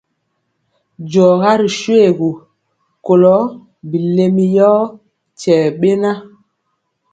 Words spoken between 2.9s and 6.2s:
kɔlo bilɛmi yor tyebɛna.